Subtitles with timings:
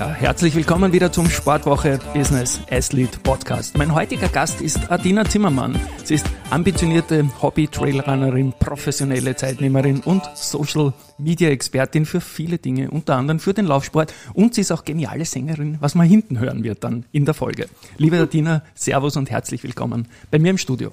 [0.00, 0.20] Sport.
[0.20, 3.76] Herzlich willkommen wieder zum Sportwoche Business Athlete Podcast.
[3.76, 5.78] Mein heutiger Gast ist Adina Zimmermann.
[6.04, 13.40] Sie ist ambitionierte Hobby-Trailrunnerin, professionelle Zeitnehmerin und Social Media Expertin für viele Dinge, unter anderem
[13.40, 17.04] für den Laufsport und sie ist auch geniale Sängerin, was man hinten hören wird dann
[17.12, 17.68] in der Folge.
[17.98, 20.92] Liebe Adina, Servus und herzlich willkommen bei mir im Studio.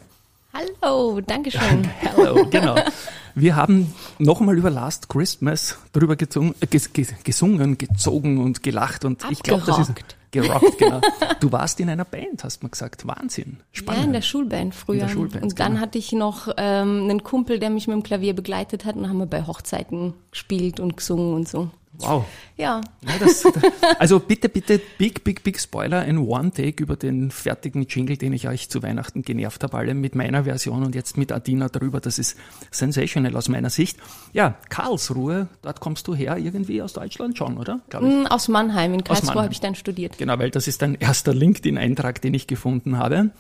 [0.58, 1.88] Hallo, Dankeschön.
[2.18, 2.76] Hallo, genau.
[3.36, 6.66] Wir haben nochmal über Last Christmas drüber gezungen, äh,
[7.24, 9.94] gesungen, gezogen und gelacht und ich glaube, das ist
[10.32, 11.00] gerockt, genau.
[11.40, 13.06] Du warst in einer Band, hast du gesagt.
[13.06, 13.58] Wahnsinn.
[13.72, 14.02] Spannend.
[14.02, 15.02] Ja, in der Schulband früher.
[15.02, 15.82] Der Schulband, und dann genau.
[15.82, 19.20] hatte ich noch ähm, einen Kumpel, der mich mit dem Klavier begleitet hat und haben
[19.20, 21.70] wir bei Hochzeiten gespielt und gesungen und so.
[22.00, 22.26] Wow.
[22.58, 22.82] Ja.
[23.02, 23.44] ja das,
[24.00, 28.48] also bitte, bitte, big, big, big Spoiler, ein One-Take über den fertigen Jingle, den ich
[28.48, 32.00] euch zu Weihnachten genervt habe, alle mit meiner Version und jetzt mit Adina darüber.
[32.00, 32.38] Das ist
[32.72, 33.98] sensational aus meiner Sicht.
[34.34, 37.82] Ja, Karlsruhe, dort kommst du her, irgendwie aus Deutschland schon, oder?
[38.00, 40.18] Mm, aus Mannheim, in Karlsruhe habe ich dann studiert.
[40.18, 43.32] Genau, weil das ist dein erster LinkedIn-Eintrag, den ich gefunden habe.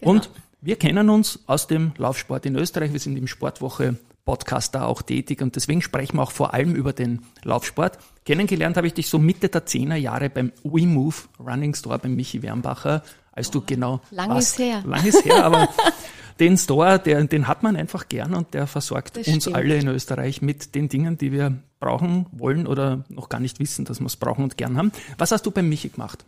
[0.00, 0.12] Genau.
[0.12, 2.92] Und wir kennen uns aus dem Laufsport in Österreich.
[2.92, 3.96] Wir sind im Sportwoche
[4.28, 7.96] Podcast da auch tätig und deswegen sprechen wir auch vor allem über den Laufsport.
[8.26, 12.42] Kennengelernt habe ich dich so Mitte der Zehner Jahre beim WeMove Running Store beim Michi
[12.42, 14.50] Wernbacher, als du genau Lang warst.
[14.50, 14.82] ist her.
[14.84, 15.70] Lang ist her, aber
[16.40, 19.56] den Store, der, den hat man einfach gern und der versorgt das uns stimmt.
[19.56, 23.86] alle in Österreich mit den Dingen, die wir brauchen, wollen oder noch gar nicht wissen,
[23.86, 24.92] dass wir es brauchen und gern haben.
[25.16, 26.26] Was hast du beim Michi gemacht?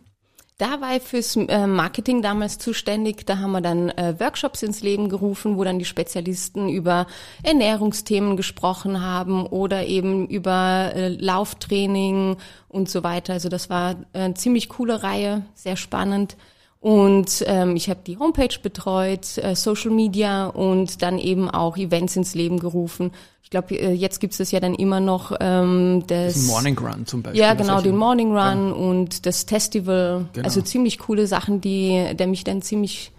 [0.61, 3.25] Da war ich fürs äh, Marketing damals zuständig.
[3.25, 7.07] Da haben wir dann äh, Workshops ins Leben gerufen, wo dann die Spezialisten über
[7.41, 12.37] Ernährungsthemen gesprochen haben oder eben über äh, Lauftraining
[12.67, 13.33] und so weiter.
[13.33, 16.37] Also das war eine ziemlich coole Reihe, sehr spannend.
[16.81, 22.15] Und ähm, ich habe die Homepage betreut, äh, Social Media und dann eben auch Events
[22.15, 23.11] ins Leben gerufen.
[23.43, 27.21] Ich glaube, äh, jetzt gibt es ja dann immer noch ähm, das Morning Run zum
[27.21, 27.39] Beispiel.
[27.39, 28.73] Ja, genau, den Morning Run ja.
[28.73, 30.25] und das Festival.
[30.33, 30.43] Genau.
[30.43, 33.11] Also ziemlich coole Sachen, die der mich dann ziemlich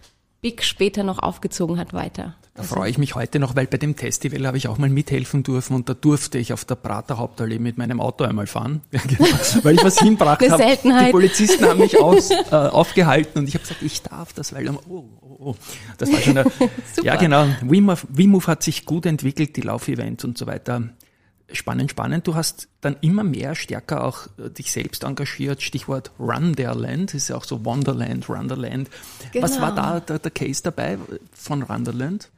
[0.43, 2.35] big später noch aufgezogen hat weiter.
[2.55, 2.75] Da also.
[2.75, 5.75] freue ich mich heute noch, weil bei dem Festival habe ich auch mal mithelfen dürfen
[5.75, 9.25] und da durfte ich auf der Prater Hauptallee mit meinem Auto einmal fahren, genau,
[9.63, 10.63] weil ich was hinbracht habe.
[10.63, 11.09] Seltenheit.
[11.09, 14.69] Die Polizisten haben mich aus, äh, aufgehalten und ich habe gesagt, ich darf das, weil
[14.69, 15.05] oh, oh,
[15.39, 15.55] oh.
[15.97, 16.51] das war schon eine,
[17.03, 17.47] ja genau.
[17.63, 20.91] WeMove hat sich gut entwickelt, die Laufevents und so weiter.
[21.53, 22.27] Spannend, spannend.
[22.27, 25.63] Du hast dann immer mehr stärker auch äh, dich selbst engagiert.
[25.63, 28.89] Stichwort Runderland, ist ja auch so Wonderland, Runderland.
[29.33, 29.45] Genau.
[29.45, 30.99] Was war da der, der Case dabei
[31.33, 32.31] von Runderland?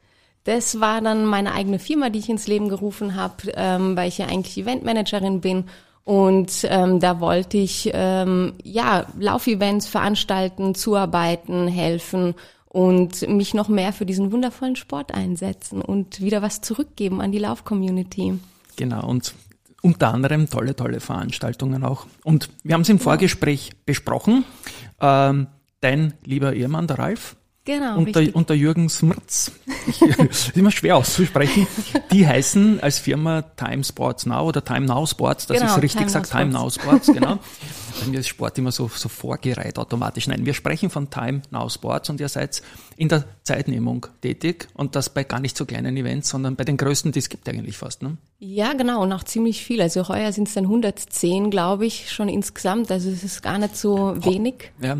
[0.43, 4.19] Das war dann meine eigene Firma, die ich ins Leben gerufen habe, ähm, weil ich
[4.19, 5.65] ja eigentlich Eventmanagerin bin.
[6.03, 12.35] Und ähm, da wollte ich ähm, ja Laufevents veranstalten, zuarbeiten, helfen
[12.67, 17.39] und mich noch mehr für diesen wundervollen Sport einsetzen und wieder was zurückgeben an die
[17.39, 18.37] Lauf-Community.
[18.75, 19.33] Genau, und
[19.81, 22.07] unter anderem tolle, tolle Veranstaltungen auch.
[22.23, 24.43] Und wir haben es im Vorgespräch besprochen.
[24.99, 25.47] Ähm,
[25.81, 27.97] dein lieber Ehemann, der Ralf, Genau.
[27.97, 29.51] Und der, und der Jürgen Smrz,
[30.29, 31.65] ist immer schwer auszusprechen,
[32.11, 35.93] die heißen als Firma Time Sports Now oder Time Now Sports, das genau, ist richtig
[35.93, 37.39] Time gesagt, Time Now Sports, genau.
[37.99, 40.27] Bei mir ist Sport immer so, so vorgereiht automatisch.
[40.27, 42.61] Nein, wir sprechen von Time Now Sports und ihr seid
[42.97, 46.77] in der Zeitnehmung tätig und das bei gar nicht so kleinen Events, sondern bei den
[46.77, 48.17] größten, die es gibt eigentlich fast, ne?
[48.37, 49.81] Ja, genau, und auch ziemlich viel.
[49.81, 52.91] Also heuer sind es dann 110, glaube ich, schon insgesamt.
[52.91, 54.71] Also es ist gar nicht so wenig.
[54.81, 54.97] Ja,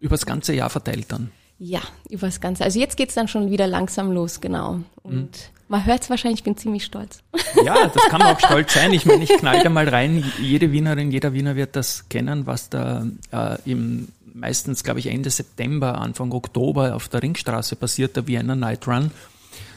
[0.00, 1.30] über das ganze Jahr verteilt dann.
[1.62, 2.64] Ja, übers Ganze.
[2.64, 4.80] Also jetzt geht's dann schon wieder langsam los, genau.
[5.02, 5.30] Und mhm.
[5.68, 7.22] man hört's wahrscheinlich, ich bin ziemlich stolz.
[7.64, 8.92] Ja, das kann man auch stolz sein.
[8.92, 10.24] Ich meine, ich knall da mal rein.
[10.40, 15.28] Jede Wienerin, jeder Wiener wird das kennen, was da äh, im meistens, glaube ich, Ende
[15.28, 19.10] September, Anfang Oktober auf der Ringstraße passiert, der Vienna Night Run.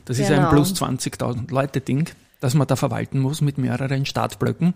[0.06, 0.30] Das genau.
[0.30, 2.10] ist ein plus 20.000 Leute Ding,
[2.40, 4.74] das man da verwalten muss mit mehreren Startblöcken.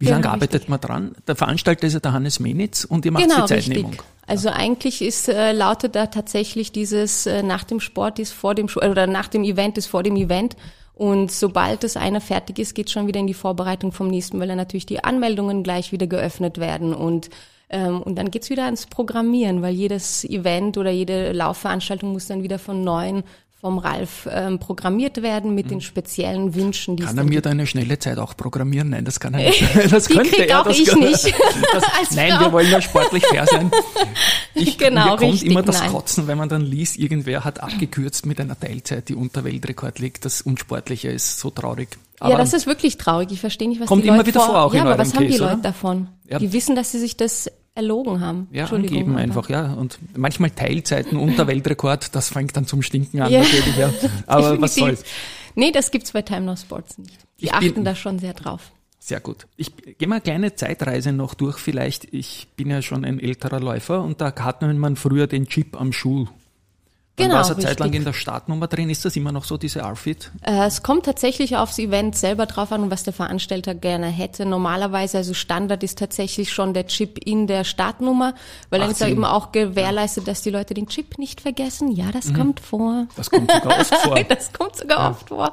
[0.00, 0.68] Wie genau, lange arbeitet richtig.
[0.70, 1.12] man dran?
[1.28, 3.90] Der Veranstalter ist ja der Hannes Menitz und ihr macht genau, die Zeitnehmung.
[3.90, 4.06] Richtig.
[4.26, 8.68] Also eigentlich ist äh, lautet da tatsächlich dieses äh, nach dem Sport ist vor dem
[8.76, 10.56] oder nach dem Event ist vor dem Event.
[10.94, 14.48] Und sobald das eine fertig ist, geht schon wieder in die Vorbereitung vom nächsten, weil
[14.48, 17.28] dann natürlich die Anmeldungen gleich wieder geöffnet werden und
[17.68, 22.42] ähm, und dann geht's wieder ans Programmieren, weil jedes Event oder jede Laufveranstaltung muss dann
[22.42, 23.22] wieder von neuem
[23.60, 25.70] vom Ralf ähm, programmiert werden mit mhm.
[25.70, 26.96] den speziellen Wünschen.
[26.96, 28.90] Die kann er mir da eine schnelle Zeit auch programmieren?
[28.90, 29.62] Nein, das kann er nicht.
[29.90, 30.60] Das die könnte er.
[30.60, 31.34] Auch das ich nicht.
[31.72, 32.46] Das, nein, Frau.
[32.46, 33.70] wir wollen ja sportlich fair sein.
[34.54, 35.92] Ich, genau, mir kommt richtig, immer das nein.
[35.92, 40.24] Kotzen, wenn man dann liest, irgendwer hat abgekürzt mit einer Teilzeit, die unter Weltrekord liegt.
[40.24, 41.98] Das Unsportliche ist so traurig.
[42.18, 43.30] Aber ja, das ist wirklich traurig.
[43.32, 44.48] Ich verstehe nicht, was kommt die Leute immer wieder vor.
[44.48, 45.62] vor auch ja, in aber was haben Case, die Leute oder?
[45.62, 46.08] davon?
[46.28, 46.38] Ja.
[46.38, 48.48] Die wissen, dass sie sich das erlogen haben.
[48.52, 49.72] Ja, angeben einfach, ja.
[49.74, 53.40] Und manchmal Teilzeiten unter Weltrekord, das fängt dann zum Stinken an, ja.
[53.40, 53.92] natürlich, ja.
[54.26, 55.04] Aber was soll's.
[55.54, 57.18] Nee, das gibt's bei Time No Sports nicht.
[57.40, 58.72] Die ich achten bin, da schon sehr drauf.
[58.98, 59.46] Sehr gut.
[59.56, 62.12] Ich gehe mal eine kleine Zeitreise noch durch vielleicht.
[62.12, 65.92] Ich bin ja schon ein älterer Läufer und da hatte man früher den Chip am
[65.92, 66.28] Schuh
[67.20, 68.90] dann genau, war es eine Zeit lang in der Startnummer drin.
[68.90, 70.30] Ist das immer noch so, diese RFID?
[70.42, 74.46] Äh, es kommt tatsächlich aufs Event selber drauf an, was der Veranstalter gerne hätte.
[74.46, 78.34] Normalerweise, also Standard ist tatsächlich schon der Chip in der Startnummer,
[78.70, 81.92] weil dann ist ja eben auch gewährleistet, dass die Leute den Chip nicht vergessen.
[81.92, 82.36] Ja, das mhm.
[82.36, 83.06] kommt vor.
[83.16, 84.20] Das kommt sogar oft vor.
[84.28, 85.10] das kommt sogar ja.
[85.10, 85.52] oft vor.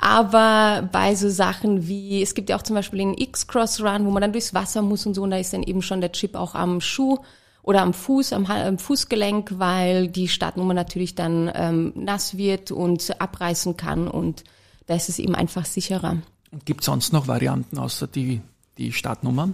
[0.00, 4.10] Aber bei so Sachen wie, es gibt ja auch zum Beispiel den X-Cross Run, wo
[4.10, 6.34] man dann durchs Wasser muss und so, und da ist dann eben schon der Chip
[6.34, 7.18] auch am Schuh
[7.62, 13.20] oder am Fuß, am, am Fußgelenk, weil die Startnummer natürlich dann ähm, nass wird und
[13.20, 14.44] abreißen kann und
[14.86, 16.16] da ist es eben einfach sicherer.
[16.64, 18.40] Gibt es sonst noch Varianten außer die,
[18.76, 19.48] die Startnummer?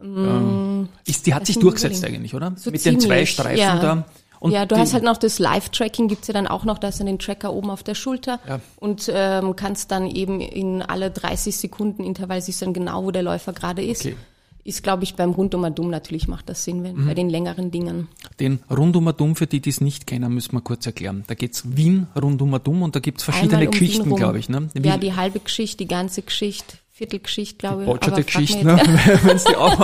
[0.00, 2.52] Mm, ähm, ist, die hat sich durchgesetzt eigentlich, oder?
[2.56, 3.78] So Mit ziemlich, den zwei Streifen ja.
[3.78, 4.04] da.
[4.40, 7.00] Und ja, du hast halt noch das Live-Tracking, gibt's ja dann auch noch, da ist
[7.00, 8.60] dann den Tracker oben auf der Schulter ja.
[8.76, 13.22] und ähm, kannst dann eben in alle 30 Sekunden Intervall siehst dann genau, wo der
[13.22, 14.04] Läufer gerade ist.
[14.04, 14.16] Okay.
[14.68, 17.06] Ist, glaube ich, beim Rundumadum natürlich macht das Sinn, wenn, mhm.
[17.06, 18.08] bei den längeren Dingen.
[18.38, 21.24] Den Rundumadum, für die, die es nicht kennen, müssen wir kurz erklären.
[21.26, 24.50] Da geht's Wien Rundumadum und da gibt's verschiedene um Geschichten, glaube ich.
[24.50, 24.68] Ne?
[24.82, 26.76] Ja, die halbe Geschichte, die ganze Geschichte.
[26.90, 27.88] Viertelgeschichte, glaube ich.
[27.88, 28.76] Botscherte Geschichte, ne?
[29.22, 29.78] wenn's die auch,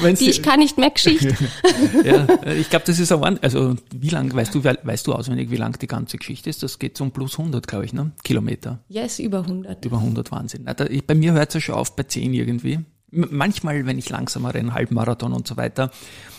[0.00, 1.34] wenn's die, ich kann nicht mehr Geschichte.
[2.04, 5.56] ja, ich glaube, das ist ein also wie lang, weißt du, weißt du auswendig, wie
[5.56, 6.62] lang die ganze Geschichte ist?
[6.62, 8.12] Das geht zum plus 100, glaube ich, ne?
[8.22, 8.78] Kilometer.
[8.88, 9.84] Ja, ist über 100.
[9.84, 10.62] Über 100, Wahnsinn.
[10.66, 12.78] Na, da, ich, bei mir hört es ja schon auf bei 10 irgendwie
[13.10, 15.90] manchmal, wenn ich langsamer renne, Halbmarathon und so weiter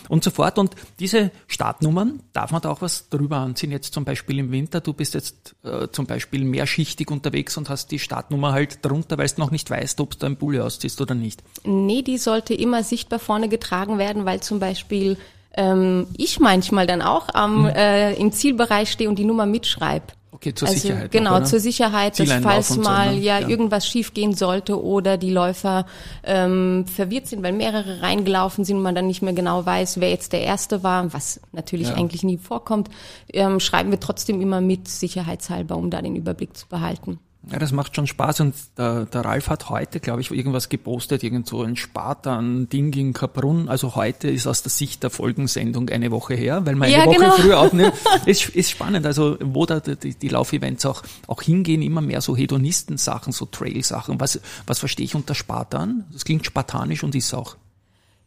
[0.08, 0.58] und so fort.
[0.58, 3.70] Und diese Startnummern, darf man da auch was drüber anziehen?
[3.70, 7.90] Jetzt zum Beispiel im Winter, du bist jetzt äh, zum Beispiel mehrschichtig unterwegs und hast
[7.90, 11.14] die Startnummer halt drunter, weil du noch nicht weißt, ob du ein Bulle ausziehst oder
[11.14, 11.42] nicht.
[11.64, 15.16] Nee, die sollte immer sichtbar vorne getragen werden, weil zum Beispiel
[15.54, 17.74] ähm, ich manchmal dann auch am, hm.
[17.74, 20.06] äh, im Zielbereich stehe und die Nummer mitschreibe.
[20.42, 21.12] Okay, zur also, Sicherheit.
[21.12, 23.20] Genau, noch, zur Sicherheit, dass falls mal so, ne?
[23.20, 25.86] ja, ja, irgendwas schiefgehen sollte oder die Läufer
[26.24, 30.10] ähm, verwirrt sind, weil mehrere reingelaufen sind und man dann nicht mehr genau weiß, wer
[30.10, 31.94] jetzt der Erste war, was natürlich ja.
[31.94, 32.90] eigentlich nie vorkommt,
[33.32, 37.20] ähm, schreiben wir trotzdem immer mit, sicherheitshalber, um da den Überblick zu behalten.
[37.50, 41.24] Ja, das macht schon Spaß und der, der Ralf hat heute, glaube ich, irgendwas gepostet,
[41.24, 43.68] irgend so ein Spartan-Ding in Kaprun.
[43.68, 47.10] Also heute ist aus der Sicht der Folgensendung eine Woche her, weil man ja, eine
[47.10, 47.32] Woche genau.
[47.32, 47.94] früher aufnimmt.
[48.26, 52.36] ist, ist spannend, also wo da die, die Laufevents auch, auch hingehen, immer mehr so
[52.36, 54.20] Hedonisten-Sachen, so Trail-Sachen.
[54.20, 56.04] Was, was verstehe ich unter Spartan?
[56.12, 57.56] Das klingt spartanisch und ist auch.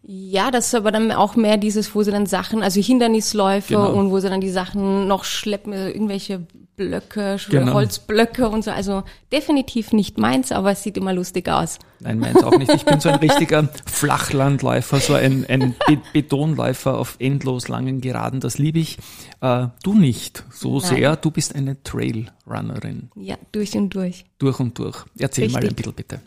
[0.08, 3.94] Ja, das ist aber dann auch mehr dieses, wo sie dann Sachen, also Hindernisläufe genau.
[3.94, 7.74] und wo sie dann die Sachen noch schleppen, irgendwelche Blöcke, genau.
[7.74, 8.72] Holzblöcke und so.
[8.72, 11.80] Also definitiv nicht meins, aber es sieht immer lustig aus.
[12.00, 12.74] Nein, meins auch nicht.
[12.74, 18.40] Ich bin so ein richtiger Flachlandläufer, so ein, ein Be Betonläufer auf endlos langen Geraden.
[18.40, 18.98] Das liebe ich.
[19.42, 20.90] Äh, du nicht so Nein.
[20.90, 21.16] sehr.
[21.16, 23.10] Du bist eine Trailrunnerin.
[23.16, 24.26] Ja, durch und durch.
[24.38, 24.98] Durch und durch.
[25.18, 25.62] Erzähl Richtig.
[25.62, 26.22] mal ein bisschen bitte.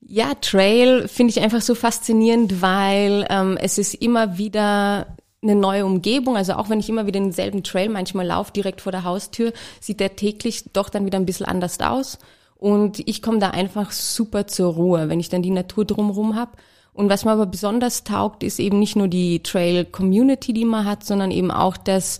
[0.00, 5.84] Ja, Trail finde ich einfach so faszinierend, weil ähm, es ist immer wieder eine neue
[5.84, 6.36] Umgebung.
[6.36, 10.00] Also auch wenn ich immer wieder denselben Trail manchmal laufe, direkt vor der Haustür, sieht
[10.00, 12.18] der täglich doch dann wieder ein bisschen anders aus.
[12.56, 16.52] Und ich komme da einfach super zur Ruhe, wenn ich dann die Natur drumherum habe.
[16.94, 21.04] Und was mir aber besonders taugt, ist eben nicht nur die Trail-Community, die man hat,
[21.04, 22.18] sondern eben auch das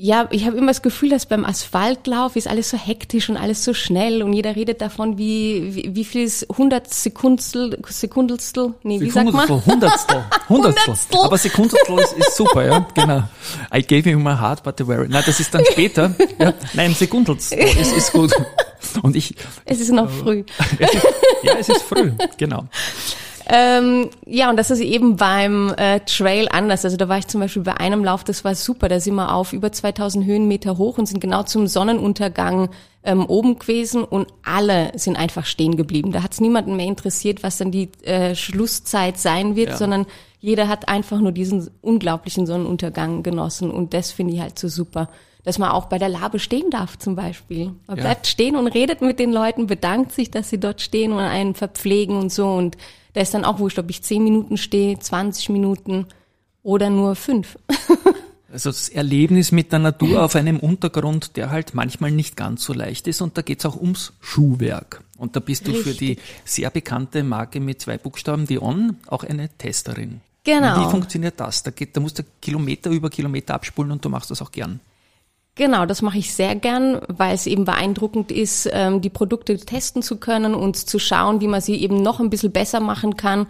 [0.00, 3.64] ja, ich habe immer das Gefühl, dass beim Asphaltlauf ist alles so hektisch und alles
[3.64, 9.00] so schnell und jeder redet davon, wie, wie, wie viel ist hundert Sekundstel, Sekundelstel, nee,
[9.00, 9.48] wie sagt man?
[9.66, 11.20] Hundertstel, Hundertstel.
[11.20, 13.24] Aber Sekundelstel ist, ist super, ja, genau.
[13.74, 16.94] I gave him my heart, but the very, nein, das ist dann später, ja, nein,
[16.94, 18.32] Sekundelstel ist, ist gut.
[19.02, 19.34] Und ich.
[19.64, 20.44] Es ist noch äh, früh.
[20.78, 21.06] Es ist,
[21.42, 22.68] ja, es ist früh, genau.
[23.50, 26.84] Ähm, ja, und das ist eben beim äh, Trail anders.
[26.84, 28.88] Also da war ich zum Beispiel bei einem Lauf, das war super.
[28.88, 32.68] Da sind wir auf über 2000 Höhenmeter hoch und sind genau zum Sonnenuntergang
[33.04, 36.12] ähm, oben gewesen und alle sind einfach stehen geblieben.
[36.12, 39.76] Da hat es niemanden mehr interessiert, was dann die äh, Schlusszeit sein wird, ja.
[39.78, 40.04] sondern
[40.40, 45.08] jeder hat einfach nur diesen unglaublichen Sonnenuntergang genossen und das finde ich halt so super
[45.44, 47.72] dass man auch bei der Labe stehen darf zum Beispiel.
[47.86, 48.02] Man ja.
[48.02, 51.54] bleibt stehen und redet mit den Leuten, bedankt sich, dass sie dort stehen und einen
[51.54, 52.48] verpflegen und so.
[52.48, 52.76] Und
[53.12, 56.06] da ist dann auch wurscht, ob ich zehn Minuten stehe, 20 Minuten
[56.62, 57.58] oder nur fünf.
[58.50, 62.72] Also das Erlebnis mit der Natur auf einem Untergrund, der halt manchmal nicht ganz so
[62.72, 63.20] leicht ist.
[63.20, 65.02] Und da geht's auch ums Schuhwerk.
[65.18, 65.84] Und da bist du Richtig.
[65.86, 70.22] für die sehr bekannte Marke mit zwei Buchstaben, die On, auch eine Testerin.
[70.44, 70.80] Genau.
[70.86, 71.62] Wie funktioniert das?
[71.62, 74.80] Da, geht, da musst du Kilometer über Kilometer abspulen und du machst das auch gern.
[75.58, 80.02] Genau, das mache ich sehr gern, weil es eben beeindruckend ist, ähm, die Produkte testen
[80.02, 83.48] zu können und zu schauen, wie man sie eben noch ein bisschen besser machen kann.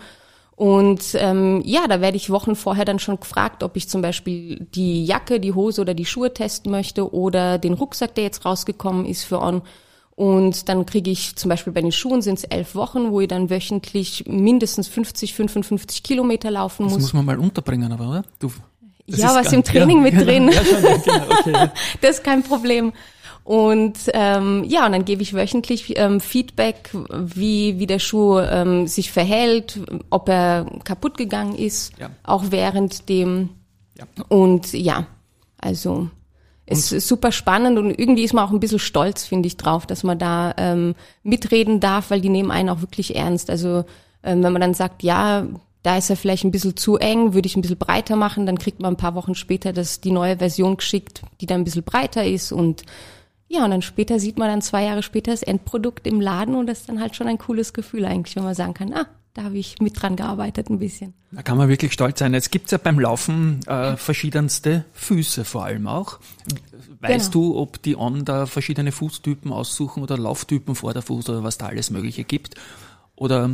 [0.57, 4.67] Und ähm, ja, da werde ich Wochen vorher dann schon gefragt, ob ich zum Beispiel
[4.75, 9.05] die Jacke, die Hose oder die Schuhe testen möchte oder den Rucksack, der jetzt rausgekommen
[9.05, 9.61] ist für On.
[10.17, 13.29] Und dann kriege ich zum Beispiel bei den Schuhen sind es elf Wochen, wo ich
[13.29, 16.95] dann wöchentlich mindestens 50, 55 Kilometer laufen muss.
[16.95, 18.23] Das muss man mal unterbringen, aber oder?
[18.41, 18.51] Du,
[19.17, 20.51] ja, was im Training ja, mit drin.
[20.53, 21.71] Ja, schon, genau, okay.
[22.01, 22.93] das ist kein Problem.
[23.45, 28.87] Und ähm, ja, und dann gebe ich wöchentlich ähm, Feedback, wie, wie der Schuh ähm,
[28.87, 32.11] sich verhält, ob er kaputt gegangen ist, ja.
[32.25, 33.49] auch während dem.
[33.97, 34.05] Ja.
[34.29, 35.07] Und ja,
[35.57, 36.11] also
[36.67, 39.87] es ist super spannend und irgendwie ist man auch ein bisschen stolz, finde ich, drauf,
[39.87, 43.49] dass man da ähm, mitreden darf, weil die nehmen einen auch wirklich ernst.
[43.49, 43.87] Also
[44.23, 45.47] ähm, wenn man dann sagt, ja,
[45.83, 48.59] da ist er vielleicht ein bisschen zu eng, würde ich ein bisschen breiter machen, dann
[48.59, 51.85] kriegt man ein paar Wochen später das, die neue Version geschickt, die dann ein bisschen
[51.85, 52.85] breiter ist und
[53.51, 56.67] ja, und dann später sieht man dann zwei Jahre später das Endprodukt im Laden und
[56.67, 59.45] das ist dann halt schon ein cooles Gefühl eigentlich, wenn man sagen kann, ah, da
[59.45, 61.15] habe ich mit dran gearbeitet ein bisschen.
[61.31, 62.35] Da kann man wirklich stolz sein.
[62.35, 66.19] Jetzt gibt's ja beim Laufen äh, verschiedenste Füße vor allem auch.
[67.01, 67.53] Weißt genau.
[67.53, 71.57] du, ob die On da verschiedene Fußtypen aussuchen oder Lauftypen vor der Fuß oder was
[71.57, 72.57] da alles Mögliche gibt?
[73.15, 73.51] Oder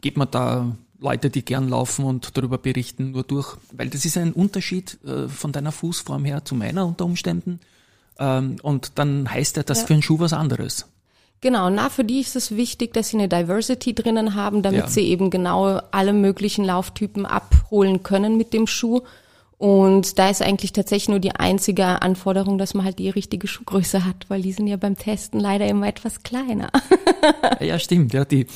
[0.00, 3.56] geht man da Leute, die gern laufen und darüber berichten, nur durch?
[3.72, 7.60] Weil das ist ein Unterschied äh, von deiner Fußform her zu meiner unter Umständen.
[8.18, 9.86] Ähm, und dann heißt ja das ja.
[9.86, 10.86] für einen Schuh was anderes.
[11.40, 14.88] Genau, na, für die ist es wichtig, dass sie eine Diversity drinnen haben, damit ja.
[14.88, 19.02] sie eben genau alle möglichen Lauftypen abholen können mit dem Schuh.
[19.56, 24.04] Und da ist eigentlich tatsächlich nur die einzige Anforderung, dass man halt die richtige Schuhgröße
[24.04, 26.70] hat, weil die sind ja beim Testen leider immer etwas kleiner.
[27.60, 28.14] ja, stimmt.
[28.14, 28.46] Ja, die,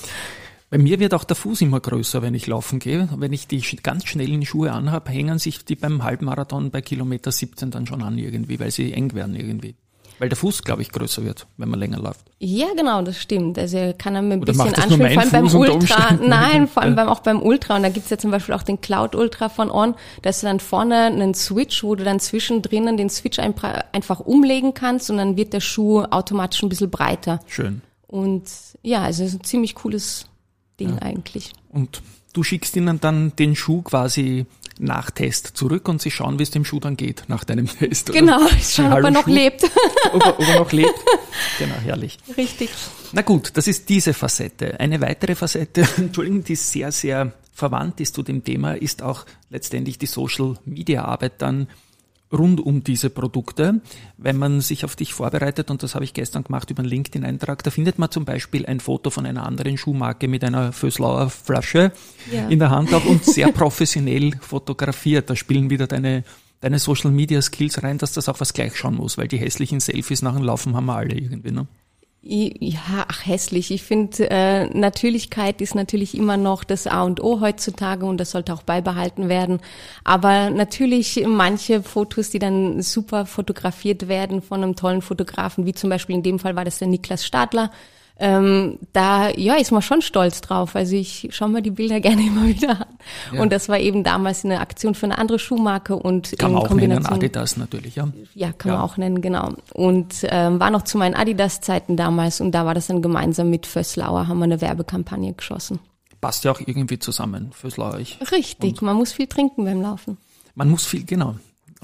[0.73, 3.07] bei mir wird auch der Fuß immer größer, wenn ich laufen gehe.
[3.15, 7.71] Wenn ich die ganz schnellen Schuhe anhabe, hängen sich die beim Halbmarathon bei Kilometer 17
[7.71, 9.75] dann schon an irgendwie, weil sie eng werden irgendwie.
[10.19, 12.25] Weil der Fuß, glaube ich, größer wird, wenn man länger läuft.
[12.39, 13.59] Ja, genau, das stimmt.
[13.59, 16.13] Also er kann er mir ein Oder bisschen anspielen, vor allem beim Ultra.
[16.23, 17.77] Nein, vor allem beim, auch beim Ultra.
[17.77, 19.95] Und da gibt's ja zum Beispiel auch den Cloud Ultra von On.
[20.23, 25.11] Da ist dann vorne einen Switch, wo du dann zwischendrin den Switch einfach umlegen kannst
[25.11, 27.41] und dann wird der Schuh automatisch ein bisschen breiter.
[27.47, 27.83] Schön.
[28.07, 28.45] Und
[28.81, 30.29] ja, also ist ein ziemlich cooles
[30.79, 31.03] Ding ja.
[31.03, 31.53] eigentlich.
[31.69, 32.03] Und
[32.33, 34.47] du schickst ihnen dann den Schuh quasi
[34.79, 38.11] nach Test zurück und sie schauen, wie es dem Schuh dann geht nach deinem Test.
[38.11, 38.19] Oder?
[38.19, 39.65] Genau, schauen, ob er noch Schuh, lebt.
[40.13, 40.95] ob, er, ob er noch lebt.
[41.59, 42.19] Genau, herrlich.
[42.37, 42.69] Richtig.
[43.13, 44.79] Na gut, das ist diese Facette.
[44.79, 49.99] Eine weitere Facette, Entschuldigung, die sehr, sehr verwandt ist zu dem Thema, ist auch letztendlich
[49.99, 51.69] die Social Media Arbeit dann
[52.33, 53.81] rund um diese Produkte.
[54.17, 57.63] Wenn man sich auf dich vorbereitet, und das habe ich gestern gemacht über einen LinkedIn-Eintrag,
[57.63, 61.93] da findet man zum Beispiel ein Foto von einer anderen Schuhmarke mit einer Föslauer Flasche
[62.33, 62.49] ja.
[62.49, 65.31] in der Hand auch und sehr professionell fotografiert.
[65.31, 66.25] Da spielen wieder deine
[66.63, 69.81] deine Social Media Skills rein, dass das auch was gleich schauen muss, weil die hässlichen
[69.81, 71.67] Selfies nach dem Laufen haben wir alle irgendwie, ne?
[72.25, 73.73] Ja, ach hässlich.
[73.73, 78.31] Ich finde, äh, Natürlichkeit ist natürlich immer noch das A und O heutzutage und das
[78.31, 79.59] sollte auch beibehalten werden.
[80.05, 85.91] Aber natürlich manche Fotos, die dann super fotografiert werden von einem tollen Fotografen, wie zum
[85.91, 87.73] Beispiel in dem Fall war das der Niklas Stadler,
[88.23, 90.77] ähm, da ja ist man schon stolz drauf.
[90.77, 92.87] Also ich schaue mir die Bilder gerne immer wieder an.
[93.33, 93.43] Ja.
[93.43, 96.63] Und das war eben damals eine Aktion für eine andere Schuhmarke und kann in man
[96.63, 98.09] auch Kombination nennen, Adidas natürlich, ja.
[98.35, 98.79] Ja, kann ja.
[98.79, 99.51] man auch nennen, genau.
[99.75, 103.67] Und ähm, war noch zu meinen Adidas-Zeiten damals und da war das dann gemeinsam mit
[103.67, 105.81] Fösslauer haben wir eine Werbekampagne geschossen.
[106.21, 107.99] Passt ja auch irgendwie zusammen, Fösslauer.
[107.99, 108.19] Ich.
[108.31, 110.17] Richtig, und man muss viel trinken beim Laufen.
[110.55, 111.35] Man muss viel, genau.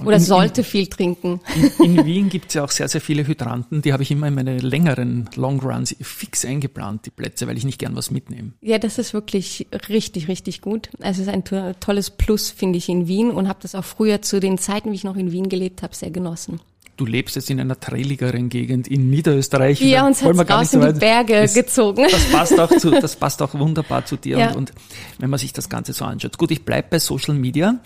[0.05, 1.41] Oder in, sollte viel trinken.
[1.79, 3.83] In, in Wien gibt es ja auch sehr, sehr viele Hydranten.
[3.83, 7.65] Die habe ich immer in meine längeren Long Runs fix eingeplant, die Plätze, weil ich
[7.65, 8.53] nicht gern was mitnehme.
[8.61, 10.91] Ja, das ist wirklich richtig, richtig gut.
[11.01, 11.45] Also es ist ein
[11.81, 14.97] tolles Plus, finde ich, in Wien und habe das auch früher zu den Zeiten, wie
[14.97, 16.61] ich noch in Wien gelebt habe, sehr genossen
[16.99, 19.81] du lebst jetzt in einer trailigeren Gegend in Niederösterreich.
[19.81, 22.07] Ja, uns hat raus in die Berge das, gezogen.
[22.11, 24.39] Das passt auch zu, das passt auch wunderbar zu dir.
[24.39, 24.49] Ja.
[24.49, 24.73] Und, und,
[25.19, 26.37] wenn man sich das Ganze so anschaut.
[26.37, 27.77] Gut, ich bleib bei Social Media.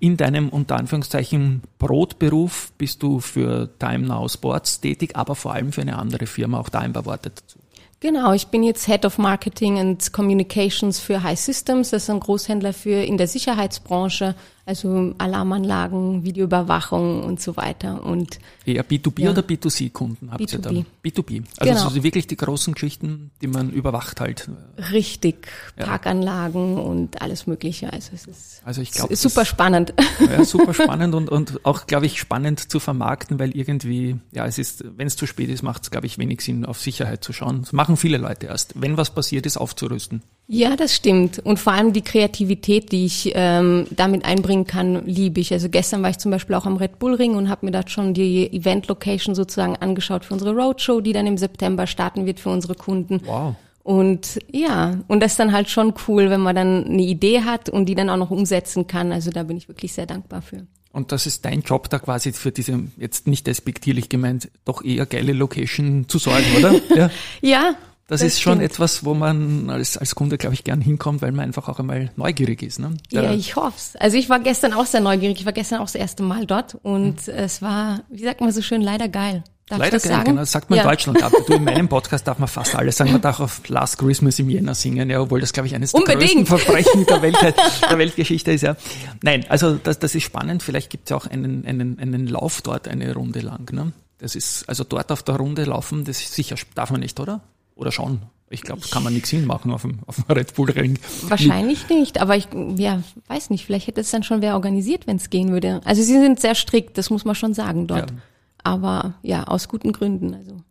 [0.00, 5.72] In deinem unter Anführungszeichen Brotberuf bist du für Time Now Sports tätig, aber vor allem
[5.72, 6.58] für eine andere Firma.
[6.58, 7.58] Auch da ein paar Worte dazu.
[8.00, 11.90] Genau, ich bin jetzt Head of Marketing and Communications für High Systems.
[11.90, 18.04] Das ist ein Großhändler für in der Sicherheitsbranche, Also Alarmanlagen, Videoüberwachung und so weiter.
[18.04, 19.30] Und Eher B2B ja.
[19.32, 20.52] oder B2C-Kunden habt B2B.
[20.52, 20.86] ihr dann?
[21.04, 21.42] B2B.
[21.58, 21.88] Also Genau.
[21.90, 24.48] so wirklich die großen Geschichten, die man überwacht halt.
[24.92, 25.86] richtig Ja.
[25.86, 27.92] Parkanlagen und alles Mögliche.
[27.92, 29.94] Also es ist, Also ich glaube, ist super spannend.
[30.20, 34.58] Ja, super spannend und, und auch, glaube ich, spannend zu vermarkten, weil irgendwie, ja, es
[34.58, 37.32] ist, wenn es zu spät ist, macht es, glaube ich, wenig Sinn, auf Sicherheit zu
[37.32, 37.62] schauen.
[37.62, 38.80] Das machen viele Leute erst.
[38.80, 40.22] Wenn was passiert ist, aufzurüsten.
[40.48, 41.38] Ja, das stimmt.
[41.38, 45.52] Und vor allem die Kreativität, die ich ähm, damit einbringen kann, liebe ich.
[45.52, 47.90] Also gestern war ich zum Beispiel auch am Red Bull Ring und habe mir dort
[47.90, 52.50] schon die Event-Location sozusagen angeschaut für unsere Roadshow, die dann im September starten wird für
[52.50, 53.20] unsere Kunden.
[53.24, 53.54] Wow.
[53.82, 57.68] Und ja, und das ist dann halt schon cool, wenn man dann eine Idee hat
[57.68, 59.10] und die dann auch noch umsetzen kann.
[59.10, 60.66] Also da bin ich wirklich sehr dankbar für.
[60.92, 65.06] Und das ist dein Job da quasi für diese, jetzt nicht despektierlich gemeint, doch eher
[65.06, 66.74] geile Location zu sorgen, oder?
[66.94, 67.10] Ja.
[67.40, 67.74] Ja.
[68.12, 68.70] Das, ist schon stimmt.
[68.70, 72.10] etwas, wo man als, als Kunde, glaube ich, gern hinkommt, weil man einfach auch einmal
[72.16, 72.78] neugierig ist.
[72.78, 72.96] Ne?
[73.10, 73.96] Ja, Der- ich hoff's.
[73.96, 75.40] Also ich war gestern auch sehr neugierig.
[75.40, 78.62] Ich war gestern auch das erste Mal dort und es war, wie sagt man so
[78.62, 79.42] schön, leider geil.
[79.68, 80.24] Darf Leider das geil, sagen?
[80.26, 80.40] genau.
[80.40, 80.82] Das sagt man ja.
[80.82, 81.22] in Deutschland.
[81.22, 83.12] Aber du, in meinem Podcast darf man fast alles sagen.
[83.12, 86.00] Man darf auf Last Christmas im Jänner singen, ja, obwohl das, glaube ich, eines der
[86.00, 86.46] Unbedingt.
[86.46, 87.36] größten Verbrechen der, Welt,
[87.90, 88.62] der Weltgeschichte ist.
[88.62, 88.76] Ja.
[89.22, 90.62] Nein, also das, das ist spannend.
[90.62, 93.72] Vielleicht gibt es ja auch einen, einen, einen Lauf dort eine Runde lang.
[93.72, 93.92] Ne?
[94.18, 97.40] Das ist, also dort auf der Runde laufen, das ist sicher, darf man nicht, oder?
[97.82, 98.22] Oder schon?
[98.48, 101.00] Ich glaube, kann man nichts hinmachen auf dem, auf dem Red Bull Ring.
[101.22, 102.46] Wahrscheinlich nicht, aber ich
[102.76, 105.80] ja, weiß nicht, vielleicht hätte es dann schon wer organisiert, wenn es gehen würde.
[105.84, 108.10] Also sie sind sehr strikt, das muss man schon sagen dort.
[108.10, 108.16] Ja.
[108.62, 110.32] Aber ja, aus guten Gründen.
[110.32, 110.62] Also.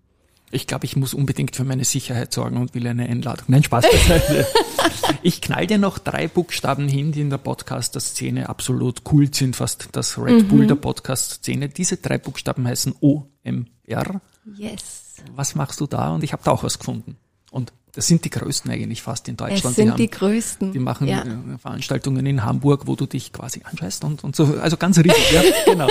[0.52, 3.44] Ich glaube, ich muss unbedingt für meine Sicherheit sorgen und will eine Einladung.
[3.50, 4.48] Nein, Spaß beiseite.
[5.22, 9.90] ich knall dir noch drei Buchstaben hin, die in der Podcast-Szene absolut cool sind, fast
[9.92, 11.68] das Red Bull der Podcast-Szene.
[11.68, 14.22] Diese drei Buchstaben heißen OMR.
[14.56, 15.11] Yes.
[15.36, 16.14] Was machst du da?
[16.14, 17.18] Und ich habe da auch was gefunden.
[17.52, 19.76] Und das sind die größten eigentlich fast in Es Deutschland.
[19.76, 20.72] sind haben, die größten.
[20.72, 21.24] die machen ja.
[21.24, 24.46] äh, Veranstaltungen in Hamburg, wo du dich quasi anscheißt und, und so.
[24.62, 25.88] Also ganz riesig, ja, genau.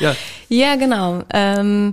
[0.00, 0.16] Ja,
[0.48, 1.22] Ja, genau.
[1.32, 1.92] Ähm,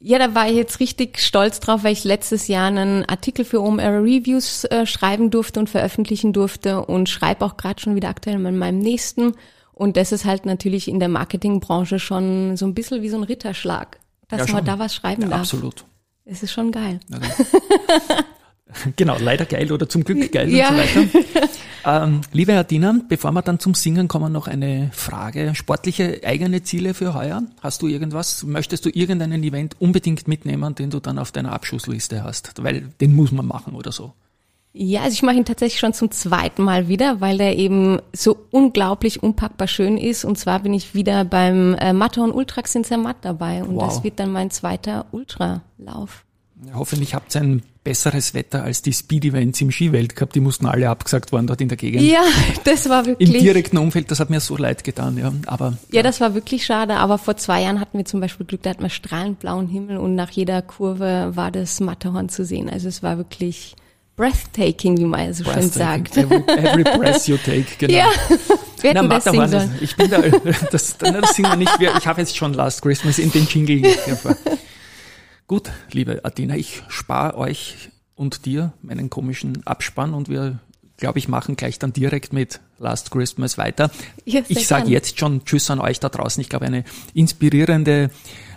[0.00, 3.62] ja, da war ich jetzt richtig stolz drauf, weil ich letztes Jahr einen Artikel für
[3.62, 8.36] OMR Reviews äh, schreiben durfte und veröffentlichen durfte und schreibe auch gerade schon wieder aktuell
[8.44, 9.32] in meinem nächsten.
[9.72, 13.22] Und das ist halt natürlich in der Marketingbranche schon so ein bisschen wie so ein
[13.24, 15.40] Ritterschlag, dass Ja, man da was schreiben ja darf.
[15.40, 15.86] absolut.
[16.24, 17.00] Es ist schon geil.
[18.96, 20.70] Genau, leider geil oder zum Glück geil Ja.
[20.70, 21.48] und so weiter.
[21.86, 25.54] Ähm, liebe Adina, bevor wir dann zum Singen kommen, noch eine Frage.
[25.54, 27.42] Sportliche eigene Ziele für heuer?
[27.60, 28.42] Hast du irgendwas?
[28.42, 32.64] Möchtest du irgendeinen Event unbedingt mitnehmen, den du dann auf deiner Abschussliste hast?
[32.64, 34.14] Weil den muss man machen oder so.
[34.76, 38.36] Ja, also ich mache ihn tatsächlich schon zum zweiten Mal wieder, weil der eben so
[38.50, 40.24] unglaublich unpackbar schön ist.
[40.24, 43.62] Und zwar bin ich wieder beim äh, Matterhorn Ultrax in Zermatt dabei.
[43.62, 43.86] Und Wow.
[43.86, 46.24] das wird dann mein zweiter Ultralauf.
[46.74, 50.32] Hoffentlich habt ihr ein besseres Wetter als die Speed-Events im Skiweltcup.
[50.32, 52.02] Die mussten alle abgesagt worden dort in der Gegend.
[52.02, 52.22] Ja,
[52.64, 53.42] das war Im wirklich.
[53.42, 55.32] direkten Umfeld, das hat mir so leid getan, ja.
[55.46, 58.62] Aber Ja, das war wirklich schade, aber vor zwei Jahren hatten wir zum Beispiel Glück,
[58.62, 62.68] da hatten wir strahlend blauen Himmel und nach jeder Kurve war das Matterhorn zu sehen.
[62.70, 63.76] Also es war wirklich
[64.16, 66.16] breathtaking, wie man so schön sagt.
[66.16, 67.92] Every, every breath you take, genau.
[67.94, 68.06] Ja,
[68.82, 69.70] wir das Matterhorn, sollen.
[69.72, 70.18] das- ich bin da,
[70.70, 71.72] das, na, das singen wir nicht.
[71.98, 73.82] Ich habe jetzt schon Last Christmas in den Jingle.
[75.46, 80.58] Gut, liebe Athena, ich spare euch und dir meinen komischen Abspann und wir,
[80.96, 83.90] glaube ich, machen gleich dann direkt mit Last Christmas weiter.
[84.24, 86.40] Ja, ich sage jetzt schon Tschüss an euch da draußen.
[86.40, 88.10] Ich glaube, eine inspirierende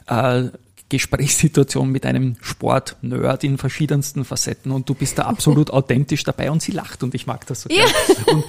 [0.08, 0.44] äh,
[0.90, 6.62] Gesprächssituation mit einem Sport-Nerd in verschiedensten Facetten und du bist da absolut authentisch dabei und
[6.62, 7.70] sie lacht und ich mag das so.
[7.70, 7.86] Ja.
[8.28, 8.46] Und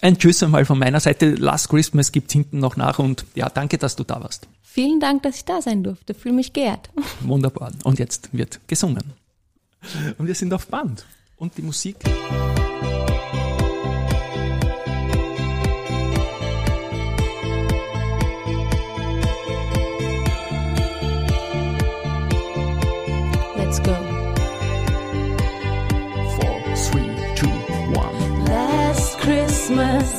[0.00, 1.34] ein Tschüss einmal von meiner Seite.
[1.34, 4.46] Last Christmas gibt's hinten noch nach und ja, danke, dass du da warst.
[4.62, 6.14] Vielen Dank, dass ich da sein durfte.
[6.14, 6.90] Fühle mich geehrt.
[7.20, 7.72] Wunderbar.
[7.82, 9.12] Und jetzt wird gesungen.
[10.18, 11.04] Und wir sind auf Band.
[11.36, 11.96] Und die Musik.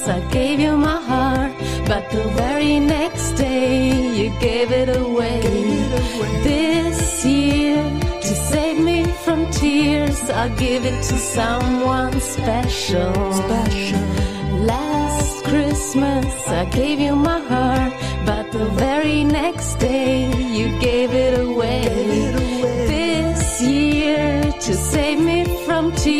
[0.08, 1.52] I gave you my heart,
[1.86, 5.42] but the very next day you gave it away.
[6.44, 7.84] This year,
[8.22, 13.14] to save me from tears, I'll give it to someone special.
[13.34, 14.00] special.
[14.74, 17.94] Last Christmas I gave you my heart,
[18.26, 19.51] but the very next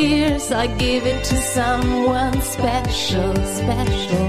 [0.02, 4.28] tears, I give it to someone special, special.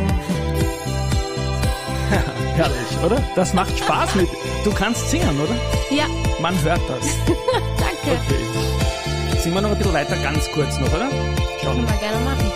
[2.57, 3.23] Herrlich, oder?
[3.35, 4.29] Das macht Spaß mit.
[4.65, 5.55] Du kannst singen, oder?
[5.91, 6.07] Ja,
[6.41, 7.07] Man hört das.
[7.79, 8.21] danke.
[8.21, 9.39] Okay.
[9.39, 11.09] Sind wir noch ein bisschen weiter, ganz kurz noch, oder?
[11.63, 11.89] Schauen wir.
[11.89, 12.53] wir gerne machen.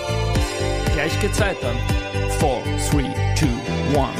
[0.94, 1.72] Gleich geht's weiter.
[2.38, 3.48] four, three, two,
[3.98, 4.14] one.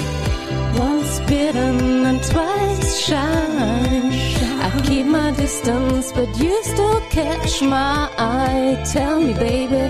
[0.78, 4.35] Once bitten and twice shy.
[4.66, 8.82] I keep my distance, but you still catch my eye.
[8.92, 9.82] Tell me, baby,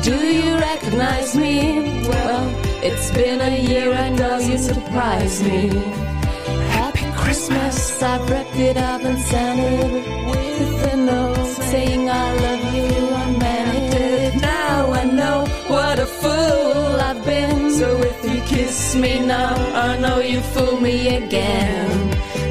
[0.00, 2.06] do you recognize me?
[2.08, 2.44] Well,
[2.84, 5.70] it's been a year, and know you surprise me.
[6.78, 9.92] Happy Christmas, I've wrapped it up and sent it
[10.30, 12.92] with a note saying I love you.
[13.24, 14.40] I meant it.
[14.40, 17.72] Now I know what a fool I've been.
[17.72, 22.11] So if you kiss me now, I know you fool me again.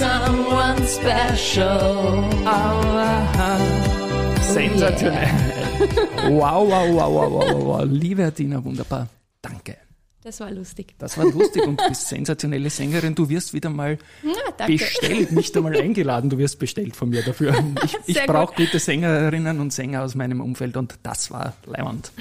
[0.00, 2.24] someone special.
[4.40, 5.28] Sensationell.
[6.30, 7.84] Wow, wow, wow, wow, wow, wow.
[7.84, 9.08] Liebe Adina, wunderbar.
[9.42, 9.76] Danke.
[10.22, 10.94] Das war lustig.
[10.98, 13.14] Das war lustig und du bist sensationelle Sängerin.
[13.14, 17.54] Du wirst wieder mal Ja, bestellt, nicht einmal eingeladen, du wirst bestellt von mir dafür.
[17.84, 22.12] Ich, ich brauche gute Sängerinnen und Sänger aus meinem Umfeld und das war leibend.